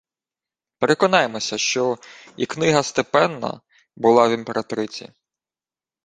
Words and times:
Переконаймося, 0.79 1.57
що 1.57 1.97
і 2.37 2.45
«Книга 2.45 2.83
степенна…» 2.83 3.61
була 3.95 4.27
в 4.27 4.31
імператриці: 4.31 5.11